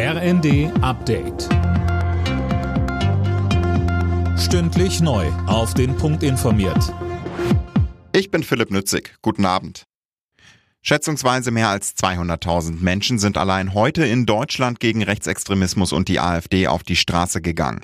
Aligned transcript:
RND 0.00 0.70
Update. 0.80 1.48
Stündlich 4.38 5.00
neu. 5.00 5.26
Auf 5.48 5.74
den 5.74 5.96
Punkt 5.96 6.22
informiert. 6.22 6.94
Ich 8.12 8.30
bin 8.30 8.44
Philipp 8.44 8.70
Nützig. 8.70 9.16
Guten 9.22 9.44
Abend. 9.44 9.86
Schätzungsweise 10.82 11.50
mehr 11.50 11.68
als 11.70 11.96
200.000 11.96 12.80
Menschen 12.80 13.18
sind 13.18 13.36
allein 13.36 13.74
heute 13.74 14.06
in 14.06 14.24
Deutschland 14.24 14.78
gegen 14.78 15.02
Rechtsextremismus 15.02 15.92
und 15.92 16.06
die 16.06 16.20
AfD 16.20 16.68
auf 16.68 16.84
die 16.84 16.94
Straße 16.94 17.42
gegangen. 17.42 17.80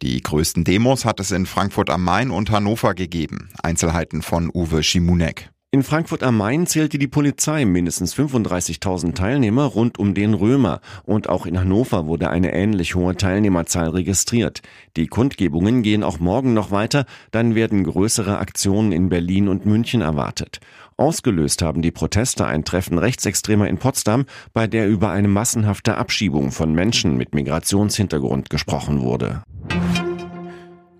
Die 0.00 0.22
größten 0.22 0.64
Demos 0.64 1.04
hat 1.04 1.20
es 1.20 1.32
in 1.32 1.44
Frankfurt 1.44 1.90
am 1.90 2.02
Main 2.02 2.30
und 2.30 2.50
Hannover 2.50 2.94
gegeben. 2.94 3.50
Einzelheiten 3.62 4.22
von 4.22 4.50
Uwe 4.54 4.82
Schimunek. 4.82 5.50
In 5.70 5.82
Frankfurt 5.82 6.22
am 6.22 6.38
Main 6.38 6.66
zählte 6.66 6.98
die 6.98 7.08
Polizei 7.08 7.66
mindestens 7.66 8.14
35.000 8.14 9.14
Teilnehmer 9.14 9.64
rund 9.64 9.98
um 9.98 10.14
den 10.14 10.32
Römer 10.32 10.80
und 11.04 11.28
auch 11.28 11.44
in 11.44 11.60
Hannover 11.60 12.06
wurde 12.06 12.30
eine 12.30 12.54
ähnlich 12.54 12.94
hohe 12.94 13.14
Teilnehmerzahl 13.16 13.90
registriert. 13.90 14.62
Die 14.96 15.08
Kundgebungen 15.08 15.82
gehen 15.82 16.04
auch 16.04 16.20
morgen 16.20 16.54
noch 16.54 16.70
weiter, 16.70 17.04
dann 17.32 17.54
werden 17.54 17.84
größere 17.84 18.38
Aktionen 18.38 18.92
in 18.92 19.10
Berlin 19.10 19.46
und 19.46 19.66
München 19.66 20.00
erwartet. 20.00 20.60
Ausgelöst 20.96 21.60
haben 21.60 21.82
die 21.82 21.92
Proteste 21.92 22.46
ein 22.46 22.64
Treffen 22.64 22.96
Rechtsextremer 22.96 23.68
in 23.68 23.76
Potsdam, 23.76 24.24
bei 24.54 24.66
der 24.66 24.88
über 24.88 25.10
eine 25.10 25.28
massenhafte 25.28 25.98
Abschiebung 25.98 26.50
von 26.50 26.72
Menschen 26.72 27.18
mit 27.18 27.34
Migrationshintergrund 27.34 28.48
gesprochen 28.48 29.02
wurde. 29.02 29.42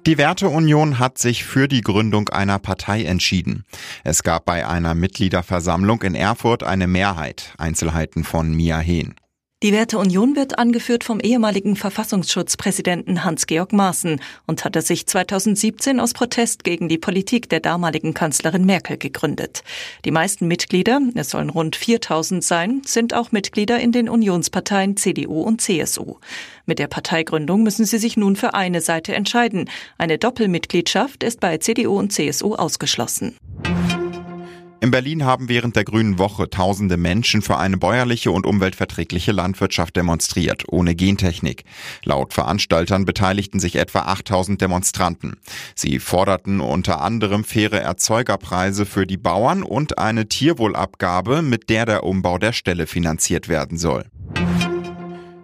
Die 0.09 0.17
Werteunion 0.17 0.99
hat 0.99 1.19
sich 1.19 1.45
für 1.45 1.69
die 1.69 1.83
Gründung 1.83 2.31
einer 2.31 2.59
Partei 2.59 3.05
entschieden. 3.05 3.67
Es 4.05 4.23
gab 4.23 4.47
bei 4.47 4.67
einer 4.67 4.95
Mitgliederversammlung 4.95 6.01
in 6.01 6.15
Erfurt 6.15 6.63
eine 6.63 6.87
Mehrheit. 6.87 7.53
Einzelheiten 7.59 8.25
von 8.25 8.55
Mia 8.55 8.79
Hehn. 8.79 9.17
Die 9.65 9.73
Werteunion 9.73 10.37
wird 10.37 10.57
angeführt 10.57 11.03
vom 11.03 11.19
ehemaligen 11.19 11.75
Verfassungsschutzpräsidenten 11.75 13.25
Hans-Georg 13.25 13.73
Maaßen 13.73 14.21
und 14.47 14.65
hatte 14.65 14.83
sich 14.83 15.09
2017 15.09 15.99
aus 15.99 16.13
Protest 16.13 16.63
gegen 16.63 16.89
die 16.89 16.97
Politik 16.97 17.49
der 17.49 17.59
damaligen 17.59 18.15
Kanzlerin 18.15 18.65
Merkel 18.65 18.99
gegründet. 18.99 19.65
Die 20.05 20.13
meisten 20.13 20.47
Mitglieder, 20.47 21.01
es 21.17 21.31
sollen 21.31 21.51
rund 21.51 21.75
4000 21.75 22.45
sein, 22.45 22.83
sind 22.85 23.15
auch 23.15 23.33
Mitglieder 23.33 23.81
in 23.81 23.91
den 23.91 24.09
Unionsparteien 24.09 24.97
CDU 24.97 25.41
und 25.41 25.61
CSU. 25.61 26.19
Mit 26.65 26.79
der 26.79 26.87
Parteigründung 26.87 27.65
müssen 27.65 27.85
sie 27.85 27.99
sich 27.99 28.17
nun 28.17 28.37
für 28.37 28.55
eine 28.55 28.81
Seite 28.81 29.13
entscheiden. 29.13 29.69
Eine 29.97 30.19
Doppelmitgliedschaft 30.19 31.25
ist 31.25 31.41
bei 31.41 31.59
CDU 31.59 31.99
und 31.99 32.13
CSU 32.13 32.55
ausgeschlossen. 32.55 33.37
In 34.89 34.93
Berlin 34.93 35.27
haben 35.27 35.51
während 35.51 35.77
der 35.77 35.85
Grünen 35.85 36.19
Woche 36.19 36.49
tausende 36.49 36.97
Menschen 36.97 37.43
für 37.43 37.59
eine 37.59 37.77
bäuerliche 37.77 38.31
und 38.31 38.47
umweltverträgliche 38.47 39.33
Landwirtschaft 39.33 39.95
demonstriert, 39.97 40.63
ohne 40.67 40.95
Gentechnik. 40.95 41.65
Laut 42.05 42.33
Veranstaltern 42.33 43.05
beteiligten 43.05 43.61
sich 43.61 43.77
etwa 43.77 44.07
8000 44.07 44.63
Demonstranten. 44.63 45.37
Sie 45.75 45.99
forderten 45.99 46.61
unter 46.61 47.03
anderem 47.03 47.45
faire 47.45 47.83
Erzeugerpreise 47.83 48.87
für 48.87 49.07
die 49.07 49.19
Bauern 49.19 49.63
und 49.63 49.99
eine 49.99 50.27
Tierwohlabgabe, 50.27 51.43
mit 51.43 51.69
der 51.69 51.85
der 51.85 52.05
Umbau 52.05 52.39
der 52.39 52.55
Ställe 52.55 52.87
finanziert 52.87 53.51
werden 53.51 53.77
soll. 53.77 54.07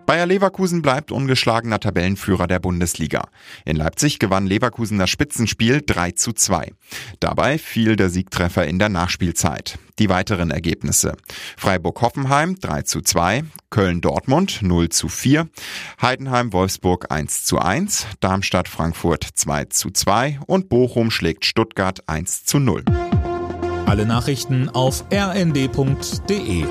Bayer 0.07 0.27
Leverkusen 0.27 0.83
bleibt 0.83 1.13
ungeschlagener 1.13 1.81
Tabellenführer 1.81 2.47
der 2.47 2.59
Bundesliga. 2.59 3.29
In 3.65 3.77
Leipzig 3.77 4.19
gewann 4.19 4.47
Leverkusen 4.47 4.99
das 4.99 5.09
Spitzenspiel 5.09 5.83
3 5.85 6.13
zu 6.13 6.33
2. 6.33 6.73
Dabei 7.21 7.59
fiel 7.59 7.97
der 7.97 8.11
Siegtreffer 8.11 8.67
in 8.67 8.79
der 8.79 8.91
Nachspielzeit. 8.91 9.79
Die 9.99 10.09
weiteren 10.09 10.51
Ergebnisse. 10.51 11.17
Freiburg-Hoffenheim 11.57 12.57
3 12.61 12.83
zu 12.83 13.01
2, 13.01 13.45
Köln-Dortmund 13.71 14.61
0 14.63 14.89
zu 14.91 15.09
4, 15.09 15.49
Heidenheim-Wolfsburg 16.03 17.11
1 17.11 17.45
zu 17.45 17.59
1, 17.59 18.07
Darmstadt-Frankfurt 18.21 19.25
2 19.35 19.65
zu 19.67 19.91
2 19.91 20.41
und 20.47 20.69
Bochum 20.69 21.11
schlägt 21.11 21.47
Stuttgart 21.47 22.07
1 22.09 22.45
zu 22.45 22.59
0. 22.59 22.85
Alle 23.87 24.05
Nachrichten 24.05 24.69
auf 24.69 25.05
rnd.de 25.13 26.65